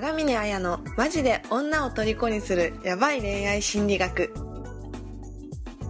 [0.00, 4.32] 長峰彩のマジで女を虜にするヤバい恋愛心理学。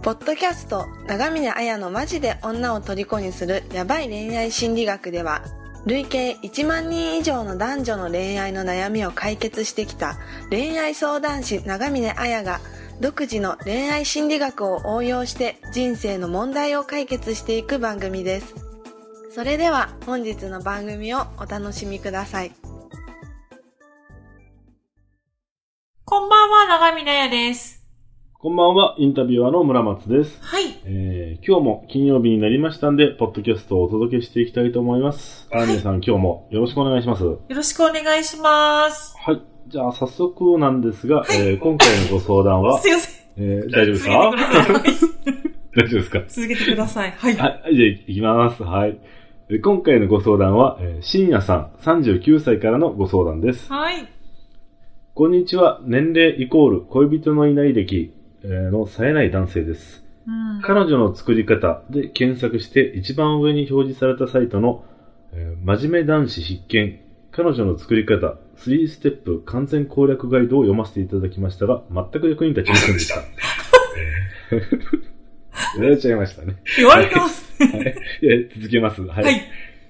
[0.01, 5.43] ポッドキャスト長峰彩のマジで女を虜にするヤバい恋愛心理学では
[5.85, 10.17] 累計1万人以上の男女の恋愛の悩みを解決してきた
[10.49, 12.61] 恋愛相談師長峰彩が
[12.99, 18.55] 独自の恋愛心理学を応用して人生の問題を解決していく番組です。
[19.35, 22.68] それでは本日の番組をお楽しみください。
[26.69, 27.83] 長見なやです。
[28.33, 30.37] こんばんは、インタビュアーの村松です。
[30.43, 30.65] はい。
[30.85, 35.47] えー、今日も金曜日になりましたんで、ポッドキャストをお届けしていきたいと思います。
[35.51, 37.25] あらみさん、今日もよろしくお願いします。
[37.25, 39.15] はよろしくお願いします。
[39.33, 39.41] い。
[39.67, 43.25] じゃあ、早速なんですが、えー、今回のご相談は す、いません。
[43.37, 44.13] えー、大丈夫ですか？
[45.75, 46.23] 大丈夫ですか？
[46.27, 47.11] 続けてください。
[47.17, 47.35] はい。
[47.35, 48.61] はい、じゃあ、いきます。
[48.63, 48.97] はい。
[49.49, 53.73] えー今回のご相談は、えー、深夜さん、39歳からのご相談です。
[53.73, 54.07] はい。
[55.19, 55.81] こんにちは。
[55.83, 60.01] 年齢イコール恋人のいない歴えーの冴えない男性です。
[60.25, 60.61] うん。
[60.61, 64.85] 彼女の作り方で検索して一番上に表示されたサイトの、
[65.33, 67.01] えー真面目男子必見
[67.33, 73.15] 彼女の作り方3ステップ完全攻略ガイドを読ませていただきましたが全く役に立ちませんでした。
[74.51, 76.55] えーやられちゃいましたね。
[76.77, 77.61] 言われてます。
[77.61, 77.95] はい。
[78.21, 79.01] いや続けます。
[79.01, 79.23] はい。
[79.25, 79.41] はい。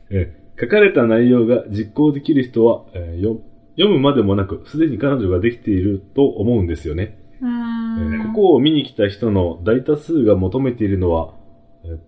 [0.09, 3.39] えー書かれた内容が実行できる人は、えーよ
[3.80, 7.17] 読むまでもなく、すでに彼女ができていると思うんですよね。
[7.41, 8.21] えん。
[8.21, 11.33] ーここを見に来た人の大多数が求めているのは、
[11.86, 11.99] えー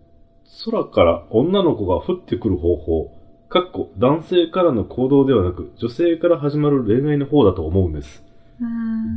[0.66, 3.17] 空から女の子が降ってくる方法、
[3.50, 8.23] かっこ男性からの行動ではなく、女性から始まる恋愛の方だと思うんです。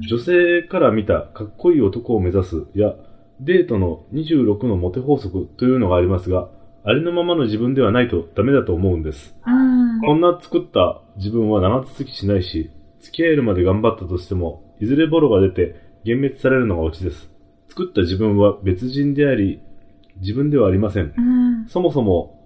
[0.09, 2.95] 女性から見たかっこいい男を目指すや、
[3.41, 6.49] デートの26のモテ法則というのがありますが、
[6.87, 9.35] ありのままの自分ではないとダメだと思うんです。
[10.07, 17.31] こんな作った自分は長続きしないし、付き合えるまで頑張ったとしても、いずれボロが出て幻滅されるのがオチです。
[17.69, 19.63] 作った自分は別人であり、
[20.21, 21.15] 自分ではありません。
[21.17, 21.67] うん。
[21.69, 22.39] そもそも、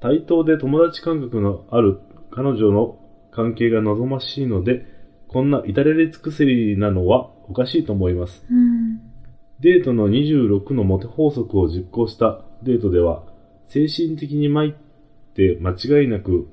[0.00, 1.98] 対等で友達感覚のある
[2.30, 2.98] 彼女の
[3.32, 4.86] 関係が望ましいので、
[5.26, 8.44] こんな至れり尽くせりなのはおかしいと思います。
[8.48, 9.00] うん。
[9.60, 13.24] デートの26のモテ法則を実行したデートでは、
[13.68, 14.74] 精神的に参っ
[15.34, 16.48] て間違いなく、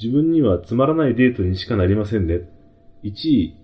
[0.00, 2.40] 自分にはつまらないデートにしかなりませんね。
[3.02, 3.56] 1位、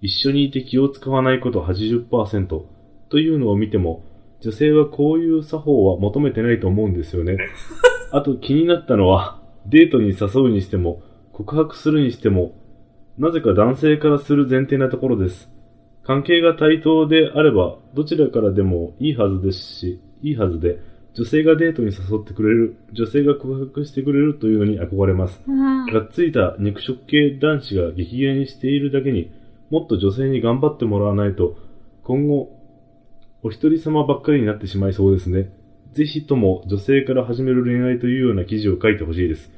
[0.00, 2.64] 一緒にいて気を使わないこと80%
[3.08, 4.02] というのを見ても、
[4.40, 7.36] 女性はこういう作法は求めてないと思うんですよね。
[8.10, 12.54] あと気になったのは、デートに誘うにしても、告白するにしても、
[13.18, 15.50] なぜか男性からする前提なところです。
[16.02, 20.80] 関係が対等であれば、どちらからでもいいはずですし、いいはずで、
[21.14, 25.42] 女性がデートに誘ってくれる、女性が告白してくれるというのに憧れます。
[25.46, 25.86] うん。
[25.86, 29.30] がっついた肉食系男子が激減にしているだけに、
[29.70, 31.56] もっと女性に頑張ってもらわないと、
[32.02, 32.58] 今後、
[33.42, 35.50] お一人様ばっかりになってしまいそうですね。
[35.92, 39.50] ぜひとも女性から始める恋愛というような記事を書いてほしいです。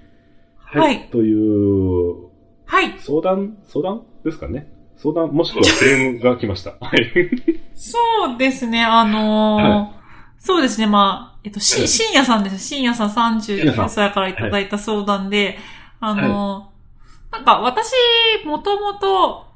[0.56, 2.30] はいという、
[2.64, 2.94] はい。
[2.98, 4.66] 相談、相談ですかね？
[4.96, 6.72] 相談、もしくはクレームが来ました。
[6.80, 7.30] はい。
[7.74, 7.98] そ
[8.34, 9.92] うですね、あのーは
[10.38, 12.58] そうですね、まあ、えっと、し、深夜さんです。
[12.58, 15.58] 深夜さん39深夜さん歳からいただいた相談で、
[16.00, 16.74] あのー
[17.34, 17.92] なんか私、
[18.46, 19.46] もともと、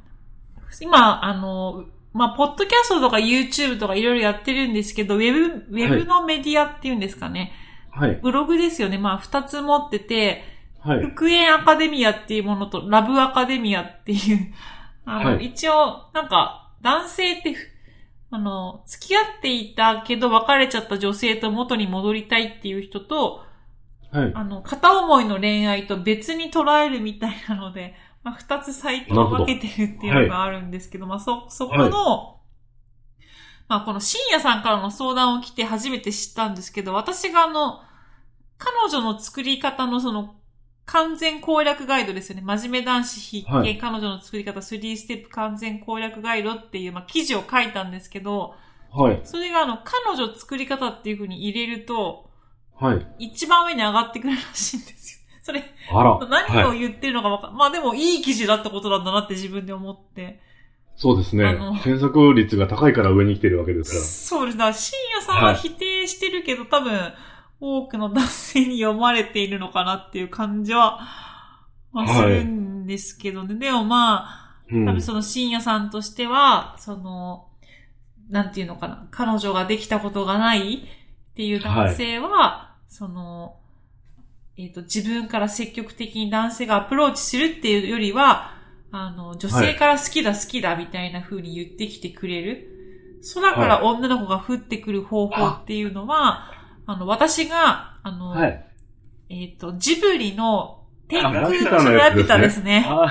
[0.80, 7.52] 今、あのーまあ、ポッドキャストとか YouTube とかいろいろやってるんですけど、ウェブ、ウェブのメディアっていうんですかね。
[7.90, 8.16] はい。
[8.16, 8.98] ブログですよね。
[8.98, 10.42] まあ、二つ持ってて、
[10.80, 11.00] はい。
[11.02, 14.52] 復縁アカデミアっていうものと、ラブアカデミアっていう、
[15.04, 17.67] あの、はい一応、なんか、男性ってふ、
[18.30, 23.44] あの、付き合っていたけど別れちゃった女性と元に戻りたいっていう人と、
[24.10, 24.32] はい。
[24.34, 32.40] あの、片思いの恋愛と別に捉えるみたいなので、 まあ、二つサイトを分けてるっていうのがあるんですけど、まあ、そ、そこの、
[33.68, 37.82] まあ、この深夜さんからの相談を来て初めて知ったんですけど、私があの、
[38.56, 40.36] 彼女の作り方のその、
[40.88, 42.42] 完全攻略ガイドですよね。
[42.42, 48.54] 真面目男子必見、はい彼女の作り方3ステップ完全攻略ガイドっていう、まあ、記事を書いたんですけど、
[48.90, 49.20] はい。
[49.24, 52.30] それがあの、彼女作り方っていう風に入れると、
[52.74, 53.06] はい。
[53.18, 55.18] 一番上に上がってくるらしいんですよ。
[55.44, 55.62] それ、
[55.92, 56.18] あら。
[56.26, 60.40] 何をはい、言ってるのかわかん、まあでもいい記事だったことなんだなって自分で思って。
[60.96, 61.54] そうですね。
[61.84, 64.72] 検索率が高いから上に来てるわけですそうですね。
[64.72, 67.12] 深夜さんは否定してるけど、多分、
[67.60, 71.00] 多くの男性に読まれているのかなっていう感じは、
[71.92, 73.54] まあ、はいするんですけどね。
[73.54, 74.48] でもまあ。
[74.70, 77.48] 多分その深夜さんとしては、その、
[78.28, 79.08] なんていうのかな。
[79.10, 80.80] 彼女ができたことがないっ
[81.34, 83.56] ていう男性は、その、
[84.58, 88.52] えっ、と、自分から積極的に男性がアプローチするっていうよりは、
[88.90, 92.74] あの、女性から好きだ好きだみたいな風に言ってきてくれる。
[93.34, 96.52] 空から女の子が降ってくる方法っていうのは、
[96.88, 98.64] あの、私が、あの、はい。
[99.28, 102.80] えっ、と、ジブリの天空あラピュタのラピュタですね。
[102.80, 103.06] は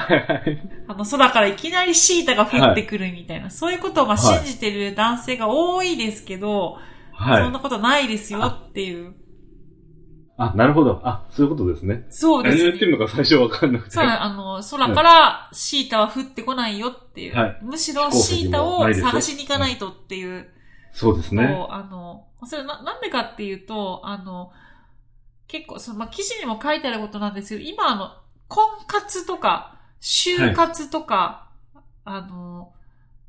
[0.47, 0.85] い。
[0.87, 6.77] あの、空からいきなりシータが降ってくるみたいな、そういうことをまあ信じてる男性が多いですけど、
[7.13, 7.43] はい。
[7.43, 9.13] そんなことないですよっていう。
[10.37, 10.99] あ、なるほど。
[11.03, 12.07] あ、そういうことですね。
[12.09, 12.85] そうですね何を言って。
[12.85, 13.91] るのか最初わかんなくて。
[13.91, 17.35] そう、あの、空からシータは降ってこないよっていう。
[17.35, 20.49] はいむしろシータを探しに行かないとっていう。
[20.93, 21.45] そうですね。
[21.69, 24.51] あの、それな、なんでかっていうと、あの、
[25.47, 28.11] 結構、その、まあ、記事にも書いてあることなんですけど、今あの、
[28.47, 31.49] 婚活とか、就活とか、
[32.05, 32.73] あの、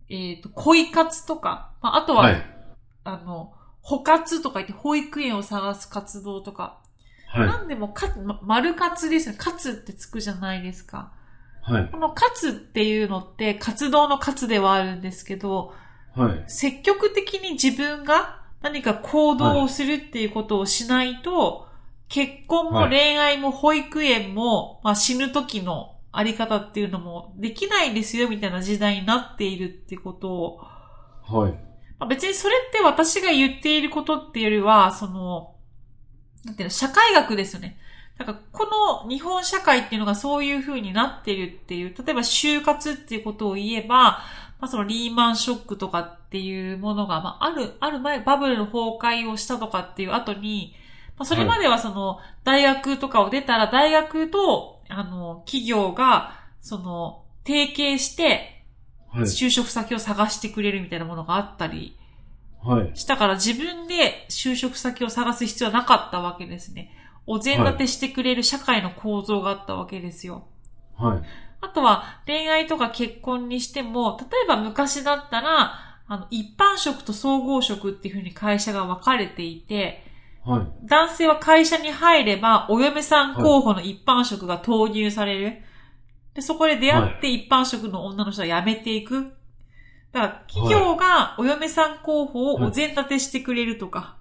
[0.08, 2.46] えっ、と、恋活とか、まあ、あとは、はい。
[3.04, 6.78] あの、保活とか言って保育園を探す活動とか、
[7.28, 9.36] はなんでもか、ま、丸活ですね。
[9.38, 11.12] 活ってつくじゃないですか。
[11.68, 11.72] い。
[11.72, 11.88] はい。
[11.90, 15.74] この活っていうのって活動の活ではあるんですけど、
[16.14, 16.44] はい。
[16.46, 21.68] 積極的に自分が何か行動をするっていうことをしないと、
[22.08, 30.58] 結婚もはい恋愛も保育園も、まあ、死ぬ時のあり方っていうのもできないですよみたいな時代になっているってことを、
[31.22, 31.52] はい。
[31.98, 35.54] まあ、別にそれって私が言っていることっていうよりは、その、
[36.44, 37.78] なんていうの、社会学ですよね。
[38.16, 44.20] だから、この日本社会っていうのがそういう風になってるっていう、例えば就活っていうことを言えば、
[44.60, 50.74] まあそのリーマンショックとかっていうものが、まあある、ある前、バブルの崩壊をしたとかっていう後に、
[51.16, 58.64] まあそれまではその、大学とかを出たら、大学と、あの、企業が、その、提携して、
[59.10, 59.22] はい。
[59.22, 61.96] 就職先を探してくれるみたいなものがあったり、
[62.62, 62.90] はい。
[62.94, 66.90] したから自分で就職先を探す必要はなかったわけですね。
[67.26, 70.46] お膳立てしてくれる社会の構造があったわけですよ。
[70.96, 71.22] はい。
[71.60, 75.74] あとは恋愛とか結婚にしても、例えば昔だったら、
[76.06, 80.02] あの、一般職と総合職っていうふうに会社が分かれていて、
[80.44, 80.86] はい。
[80.86, 85.62] 男性は会社に入れば、お嫁さん候補の一般職が投入される。
[86.34, 89.32] で、そこで出会って一般職の女の人は辞めていく。
[90.12, 94.16] だから、企業がお嫁さん候補をお膳立てしてくれるとか、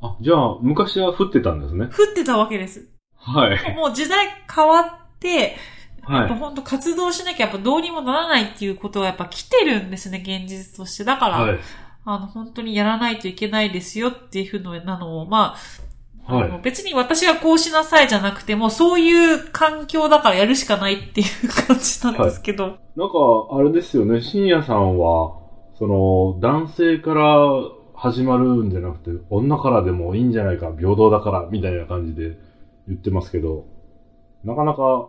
[0.00, 1.86] あ、じゃあ、昔は降ってたんですね。
[1.86, 2.88] 降ってたわけです。
[3.16, 3.74] はい。
[3.76, 5.56] もう時代変わって、
[6.02, 6.28] はい。
[6.28, 11.04] 本当活動しなきゃやっぱどうにもならないっていうことはやっぱ来てるんですね、現実として。
[11.04, 11.58] だから、はい。
[12.04, 15.56] あの、本当にやらないといけないですよっていうふうなのを、まあ、
[16.24, 22.78] はい別に私がこうしなさいじゃなくても、そういう環境だからやるしかないっていう感じなんですけど。
[22.96, 23.14] なんか、
[23.50, 25.36] あれですよね、深夜さんは、
[25.78, 27.24] その、男性から
[27.94, 32.38] 始まるんじゃなくて、女からでもいいんじゃないか、平等だから、みたいな感じで
[32.86, 33.64] 言ってますけど、
[34.44, 35.08] なかなか、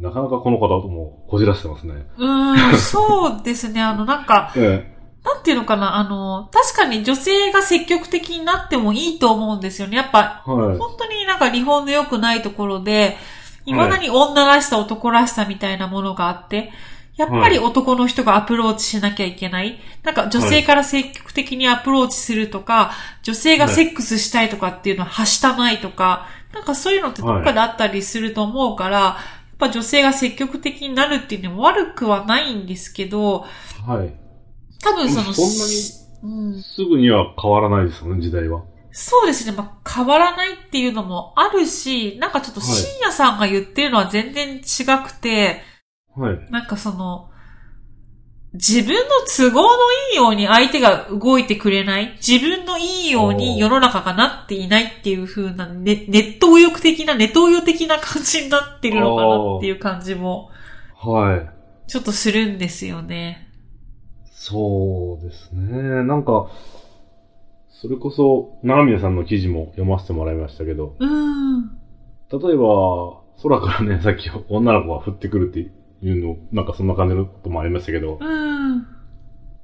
[0.00, 2.06] なかなかこの方もこじらしてますね。
[2.16, 3.82] うーん、そうですね。
[3.82, 9.98] あの、なんか、 えなんていうのかな、あの、確かに女性が積極的になってもいいと思うんですよね。
[9.98, 10.50] やっぱ、え。
[10.50, 10.78] はい。
[10.78, 13.18] 本当になんか日本の良くないところで、
[13.66, 16.72] 未だに女らしさ、男らしさみたいなものがあって、
[17.16, 19.78] やっぱり男の人がアプローチしなきゃいけない。
[20.02, 22.92] なんか女性から積極的にアプローチするとか、
[23.22, 29.18] 女性がセックスしたいとかっていうのははしたないとか、なんかそういうのってどっかであったりすると思うから、
[29.60, 33.44] ぱ女性が積極的になるっていうのも悪くはないんですけど、
[33.86, 34.14] はい。
[34.82, 38.62] 多分その、そんなにうん、すぐには変わらないですよね、時代は。
[38.92, 39.52] そうですね。
[39.52, 45.62] まあ、変わらないっていうのもあるし、なんかちょっとはい深夜さんが言ってるのは全然違くて、
[46.16, 46.50] はい。
[46.50, 47.30] なんかその、
[48.52, 52.16] 自分の都合のいいように相手が動いてくれない？
[52.16, 60.50] 自分のいいように世の中がなっていないっていう風な、ね、ネット右翼的な、ネトウヨ的な感じになってるのかなっていう感じも、
[60.96, 61.88] はい。
[61.88, 63.48] ちょっとするんですよね。
[64.32, 66.02] そうですね。
[66.04, 66.50] なんか、
[67.70, 71.68] それこそ、長宮さんの記事も読ませてもらいましたけど、うーん。
[72.32, 75.70] 例えば、空からね、さっき女の子が降ってくるって
[76.02, 78.86] いうの、なんかそんな感じのこともありましたけど、うーん。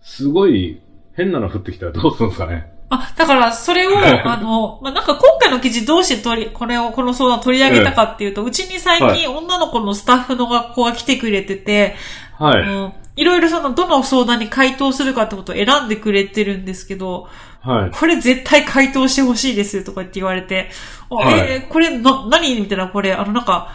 [0.02, 0.80] すごい
[1.14, 2.72] 変なの降ってきたらどうするんですかね。
[2.88, 11.96] あ、だから、それを、 あの、まあ、なんか今回の記事どうして取り、これを、この相談を取り上げたかっていうと、うちに最近女の子のスタッフの学校が来てくれてて、
[12.38, 12.66] あはい。
[12.66, 17.28] のいろいろその、どの相談に回答するかってことを選んでくれてるんですけど、
[17.62, 17.90] はい。
[17.90, 20.70] これ絶対回答してほしいですとかって言われて、
[21.10, 22.54] あはいえーこれな、何？
[22.60, 23.70] みたいな、これ、あのなんか、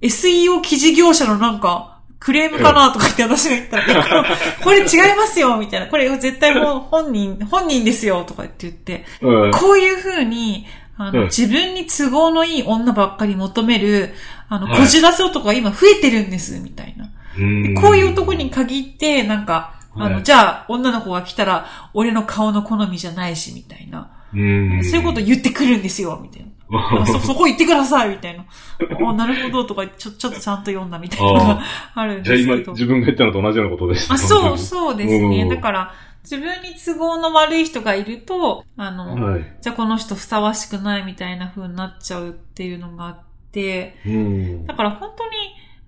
[0.00, 1.93] SEO 記事業者のなんか、
[2.24, 4.24] クレームかなとか言って私が言ったら、
[4.62, 5.88] これ違いますよみたいな。
[5.88, 9.50] これ絶対もう本人、本人ですよとかって言って、うん。
[9.50, 10.64] こういう風に、
[10.96, 14.14] あの、うん自分に都合のいい女ばっかり求める、
[14.48, 17.10] あの、はいこじらせ男が今増えてるんです、みたいな。
[17.38, 24.10] うんこういう男に限って、なんか、あの、はいじゃあ、女の子が来たら、俺の顔の好みじゃないし、みたいな。
[24.32, 24.82] うん。
[24.82, 26.48] そういうこと言ってくるんですよ、みたいな。
[26.78, 28.44] あ そ、そこ言ってください、みたいな。
[29.08, 31.62] あ、なるほど、とか、ちょ、ちょっとちゃんと読んだみたいなのが
[31.94, 32.72] あるんじゃあ今ですけど。
[32.72, 34.14] 自分が言ったのと同じようなことでした。
[34.14, 35.42] あ、そう、そうですね。
[35.42, 39.44] うんだから、自分に都合の悪い人がいると、あの、はい。
[39.60, 43.18] じゃあこの人ふさわしくないみたいな風になっちゃうっていうのがあっ
[43.52, 44.66] て、うん。
[44.66, 45.30] だから本当に、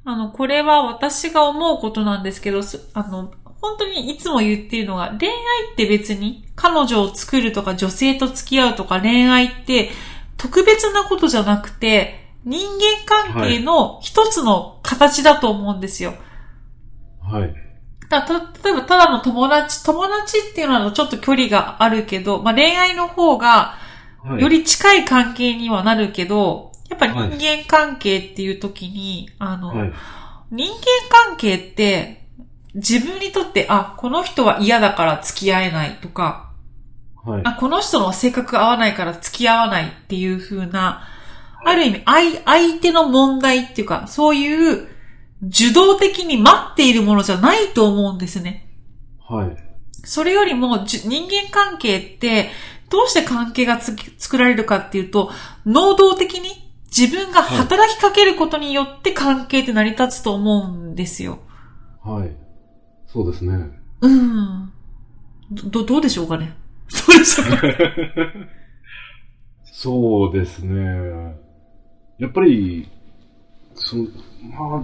[0.04, 5.34] あの、これは私が思うことなんですけど、すあの、本当にいつも言っているのが、恋愛
[5.72, 9.90] って別に彼女を作るとか女性と付き合うとか恋愛って
[10.46, 16.14] 特別なことじゃなくて、人間関係の一つの形だと思うんですよ。
[17.20, 17.52] はい。
[18.08, 23.74] だた例えばただの友達、友達っていうのはちょっと距離があるけど、まあ恋愛の方が
[24.22, 24.42] はい。
[24.42, 29.92] より近い関係にはなるけど、やっぱり人間関係っていう時に、あの、はい。
[30.52, 30.80] 人間
[31.26, 32.28] 関係って
[32.74, 36.45] 自分にとって、あ、この人は嫌だから付き合えないとか、
[37.26, 37.42] はい。
[37.44, 41.02] あ、この人の性格合わないから付き合わないっていう風な、
[41.64, 44.88] ある意味、相、相手の問題っていうか、そういう
[45.42, 48.68] 受動的に待っているものじゃないと思うんですね。
[49.28, 49.56] はい。
[50.04, 52.50] それよりも、じ人間関係って、
[52.88, 55.32] どうして関係がつ作られるかっていうと、
[55.64, 61.40] 能動的に自分が働きかけることによって関係って成り立つと思うんですよ。
[62.04, 62.30] はい。
[63.08, 63.52] そうですね。
[64.00, 64.72] うん。
[65.50, 66.56] ど、どうでしょうかね。
[66.90, 67.58] どうでしょうか。
[69.64, 71.36] そうですね。
[72.18, 72.88] やっぱり、
[73.74, 73.96] そ
[74.42, 74.82] まあ、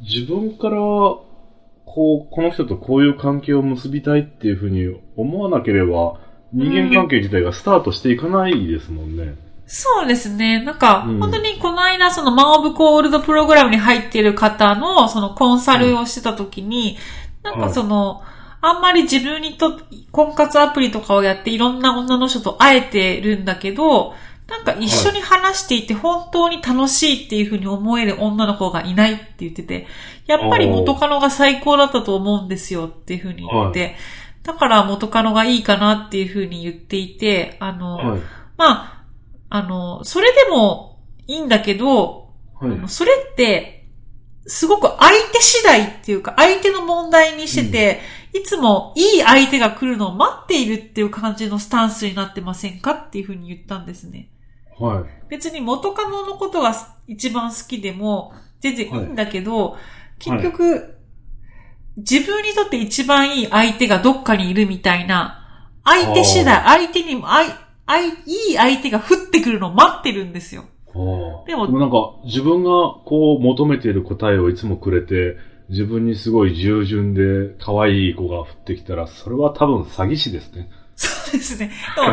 [0.00, 6.18] 自分から、こう、この人とこういう関係を結びたいっていうふうに思わなければ、
[6.52, 9.34] 人間関係自体がスタートしていかないですもんね。
[9.66, 10.62] そうですね。
[10.64, 16.98] なんか、うん本当にこの間、そのマンオブコールドプログラムに入っている方の、そのコンサルをしてた時に、
[17.42, 18.22] なんかその、
[18.62, 19.80] あんまり自分にと、
[20.12, 24.14] 婚活アプリとかをやっていろんな女の人と会えてるんだけど、
[24.48, 29.86] なんか一緒に話していて本当に楽しいっていうふうに思える女の子がいないって言ってて、
[30.26, 33.96] やっぱり元カノが最高だったと思うんですよっていうふうに言ってて、
[34.44, 38.20] だから元カノがいいかなっていうふうに言っていて、あの、はい。
[38.56, 39.04] まあ、
[39.48, 42.88] あの、それでもいいんだけど、はい。
[42.88, 43.88] それって、
[44.46, 48.00] すごく相手次第っていうか、相手の問題にしてて、
[48.34, 54.30] いつもいい相手が来るのを待っているっていう感じのスタンスになってませんかっていうふうに言ったんですね。
[54.78, 55.04] はい。
[55.28, 56.74] 別に元カノのことが
[57.06, 59.76] 一番好きでも、全然いいんだけど、
[60.18, 60.96] 結局、
[61.96, 67.46] 自分にとって一番いい相手がどっかにいるみたいな、相手次第、相手にも、あい、
[67.86, 70.64] あい、いい相手が降ってくるのを待ってるんですよ。
[70.94, 70.98] で
[71.56, 72.70] もでもなんか、自分が
[73.04, 75.36] こう求めている答えをいつもくれて、
[75.72, 80.68] 自分にすごい従順で可愛い子が降ってきたら、それは多分詐欺師ですね。
[80.96, 81.72] そうですね。
[81.96, 82.08] でも、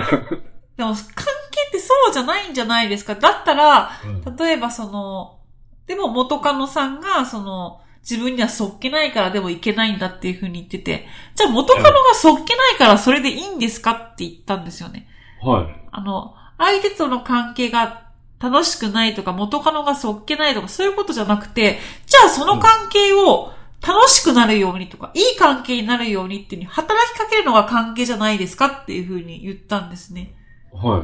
[0.78, 3.16] でも関係ってそうじゃないんじゃないですか。
[3.16, 3.92] だったら、
[4.38, 5.40] 例えばその、
[5.88, 15.10] でも元カノさんが、その、自分にはそっけないからでもいけないんだっていうふうに言ってて、じゃあ元カノがそっけないからそれでいいんですかって言ったんですよね。
[15.44, 15.88] はい。
[15.92, 18.09] あの、相手との関係が
[18.42, 23.52] 楽しくないとか、元カノがそっけないとか、そういうことじゃなくて、じゃあその関係を
[23.86, 30.36] 楽しくなるようにとか、いい関係になるようにっていうふうに働きかけるのが関係じゃないですかっていうふうに言ったんですね。
[30.74, 31.02] はい。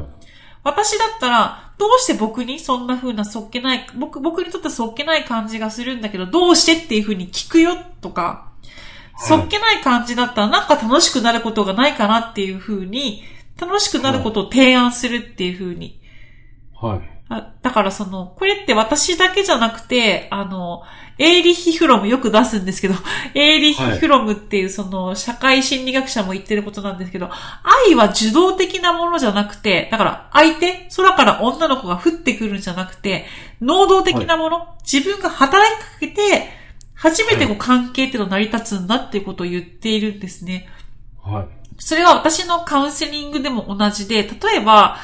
[0.63, 8.55] 私だったら、どうして僕にそんな風なそっけない、僕、僕にとってそっけない感じがするんだけど、どうしてっていう風に聞くよとか、はい
[9.17, 13.23] そっけない感じだったらなんか楽しくなることがないかなっていう風に、
[13.59, 16.01] 楽しくなることを提案するっていう風に。
[16.75, 17.14] はい。
[17.27, 20.83] あだからその、これって私だけじゃなくて、あの、
[21.17, 22.93] エーリヒ・フロムよく出すんですけど、
[23.33, 27.29] エーリヒ・フロムっていうその、社会心理学者も言ってることなんですけど、
[27.87, 33.25] 愛は受動的なものじゃなくて、だから相手、空から女の子が降ってくるんじゃなくて、
[33.59, 36.49] 能動的なもの、自分が働きかけて、
[36.93, 40.67] 初めてこう関係っていうのが成り立つんだっていうことを言っているんですね。
[41.23, 41.47] はい。
[41.77, 44.97] それは私のカウンセリングでも同じで、例えば、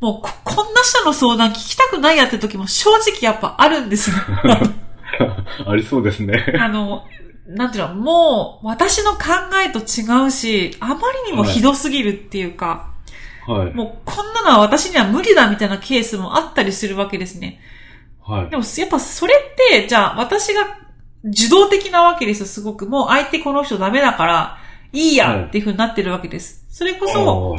[0.00, 4.16] もうこ、こんな人の相談聞きたくないやって時も正直やっぱあるんですね。
[5.66, 6.54] ありそうですね。
[6.60, 7.04] あの、
[7.46, 9.18] なんていうの、もう私の考
[9.64, 10.94] えと違うし、あま
[11.26, 12.92] りにもひどすぎるっていうか、
[13.46, 13.74] はい。
[13.74, 17.60] もうこんなのは私には無理だみたいなケースもあったりするわけですね。
[18.22, 18.56] はいで。
[18.56, 20.78] もやっぱそれって、じゃあ私が
[21.24, 22.86] 受動的なわけですよ、すごく。
[22.86, 24.58] もう相手この人ダメだから、
[24.92, 26.64] いいやっていう風になってるわけです。
[26.70, 27.56] それこそ、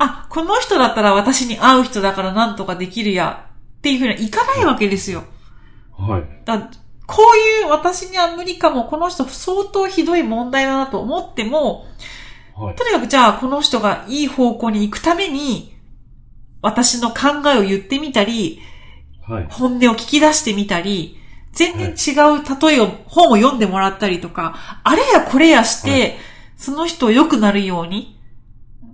[0.00, 5.24] あ、この人だったら私に会う人だからなんとかできるやっていうふうにはいかないわけですよ。
[5.92, 6.24] はい。
[6.46, 6.70] だ
[7.06, 11.86] こういう私には無理かも、この人相当ひどい問題だなと思っても、
[12.56, 12.76] はい。
[12.76, 15.76] とにかくじゃあこの人がいい方向に行くために、
[16.62, 18.60] 私の考えを言ってみたり、
[19.28, 19.46] はい。
[19.50, 21.18] 本音を聞き出してみたり、
[21.52, 26.08] 全然違う例えを、本を読んでもらったりとか、あれやこれやして、は
[26.56, 28.19] その人を良くなるように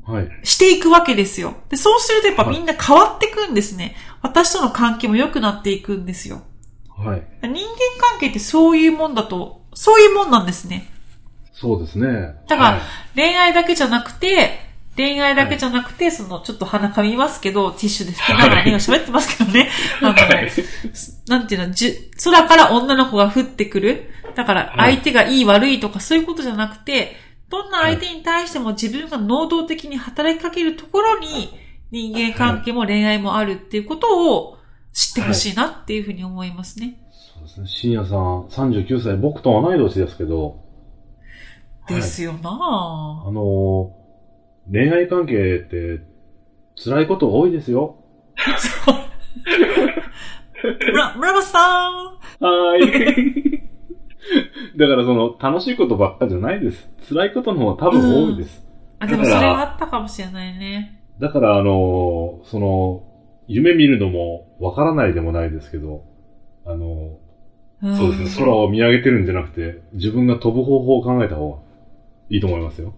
[0.04, 0.28] はい。
[0.44, 1.56] していくわけですよ。
[1.68, 3.96] で、そうするとやっぱはいみんな変わってくんですね。
[4.22, 6.42] 私との関係も良くなっていくんですよ。
[6.96, 7.22] はい。
[7.42, 7.58] 人間
[7.98, 10.88] 関係ってそういうもんだと、そういうもんなんですね。
[11.52, 12.06] そうですね。
[12.48, 12.80] だからはい
[13.14, 14.66] 恋愛だけじゃなくて、
[14.96, 19.68] 恋愛だけじゃなくて、その、ちょっと鼻噛みますけど、ティッシュで拭きながら喋ってますけどね。
[20.00, 20.14] あの、
[21.28, 24.10] なんていうの、じゅ、空から女の子が降ってくる。
[24.34, 27.14] だから、相手がいい悪いとかそういうことじゃなくて、
[27.48, 31.50] どんな相手に対しても自分が能動的に働きかけるところに、
[31.90, 34.58] 人間関係も恋愛もあるっていうことを
[34.92, 36.98] 知ってほしいなっていうふうに思いますね。
[37.12, 37.66] そうですね。
[37.68, 44.06] 深夜さん、39歳、僕と同い年ですけど、はいですよなあのー
[44.72, 46.00] 恋愛関係って、
[46.82, 47.94] 辛いこと多いですよ。
[48.36, 48.92] ぁ。
[50.92, 53.45] 村、村松さんはーい。
[54.76, 56.90] だからその、楽しいことばっかじゃないです。
[57.08, 58.66] 辛いことの方が多分多いです。
[58.98, 61.00] あ、でもそれはあったかもしれないね。
[61.18, 63.02] だからあのーその、
[63.48, 66.02] 夢見るのもわからないでもないですけど、
[66.66, 67.18] あの
[67.80, 71.58] そうですね、空を見上げてるんじゃなくて、自分が飛ぶ方法を考えた方が
[72.30, 72.94] いいと思いますよ。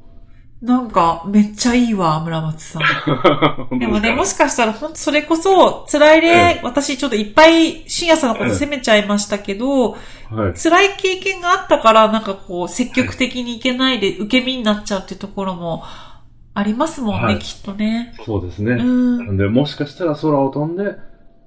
[0.61, 2.83] なんか、めっちゃいいわ、村松さん。
[3.79, 9.99] でもね、もしかしたら、ほんとそれこそ、辛い恋愛、私ちょっといっぱい、深夜さんのこと責めちゃいましたけど、はい。
[10.61, 15.85] 辛い経験があったから、なんかこう、積極的にいけないで、受け身になっちゃうっていうところも、
[16.55, 18.15] ありますもんね、はいきっとね。
[18.27, 18.73] そうですね。
[18.73, 19.27] うん。
[19.27, 20.97] なんで、もしかしたら空を飛んで、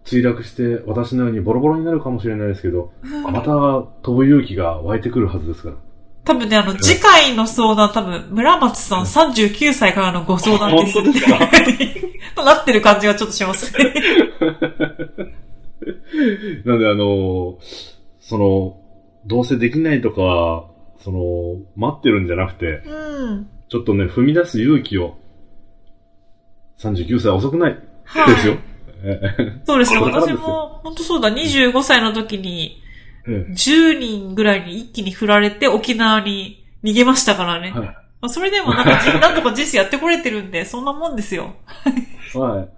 [0.05, 2.93] 墜落して、私のようにボロボロになるかもしれないですけど、
[3.25, 3.51] また
[4.03, 5.75] 飛ぶ勇気が湧いてくるはずですから。
[6.23, 11.39] 多分ね、あの、次回の相談、多分、村松さん39歳からのご相談です本当ですか？
[12.35, 13.93] となってる感じがちょっとしますね。
[16.63, 17.57] なんで、あの、
[18.19, 18.77] その、
[19.25, 20.67] どうせできないとか、
[20.99, 23.49] その、待ってるんじゃなくて、うん。
[23.69, 25.17] ちょっとね、踏み出す勇気を、
[26.79, 27.79] 39歳遅くない？
[28.03, 28.35] はい。
[28.35, 28.57] ですよ。
[29.65, 29.99] そうですね。
[30.01, 32.80] 私も、本当そうだ、25歳の時に、え
[33.25, 37.73] 10人ぐらいに一気に振られて沖縄に逃げましたからね。
[37.75, 37.87] えはい。
[38.21, 41.55] まあ、それでもなんかじ、なんとか人生やってこれてるんで、 そんなもんですよ。
[42.35, 42.69] はい。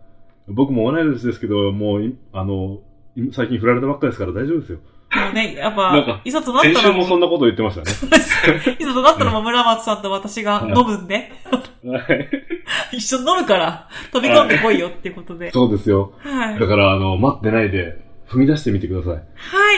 [0.48, 2.80] 僕も同い年ですけど、もうい、あの、
[3.16, 4.80] い最近振られたばっかですから大丈夫ですよ。
[5.16, 8.78] もうね、やっぱ、いざとなっ先週たらももそんなこと言ってましたね。
[8.80, 11.32] いざとなったら村松さんと私が飲むんで、
[11.86, 12.30] はい。
[12.98, 15.52] 一緒に飲むから、飛び込んでこいよっていうことで。
[15.52, 16.14] そうですよ。
[16.18, 16.60] はい。
[16.60, 19.14] だから、あの、待ってないで、踏み出してみてください。
[19.14, 19.20] は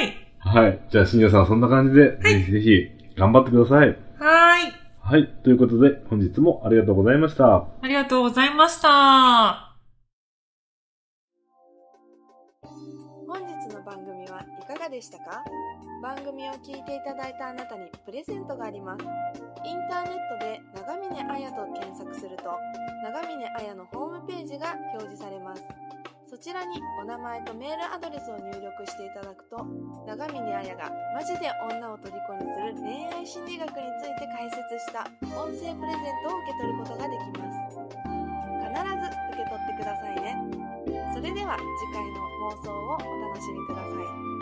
[0.03, 0.24] い。
[0.45, 0.79] はい。
[0.89, 3.97] じゃあ、新庄さんそんな感じで、ぜひぜひ、頑張ってください。
[4.19, 4.71] はい。
[5.01, 5.27] はい。
[5.43, 7.55] ということで、本日もありがとうございました。
[7.55, 9.75] ありがとうございました。
[13.27, 15.43] 本日の番組はいかがでしたか？
[16.01, 19.03] 番組を聞いていただいたあなたにプレゼントがあります
[19.65, 22.43] インターネットで長峰彩と検索すると
[23.03, 25.63] 長峰彩のホームページが表示されます
[26.35, 29.55] そちらにお名前とメールアドレスを入力していただくと
[30.05, 40.35] 長峰彩がマジで女を虜にする恋愛心理学について解説した音声プレゼントを受け取ることができます必ず受け取ってくださいね
[41.15, 42.19] それでは次回の
[42.51, 44.34] 放送をお楽しみください。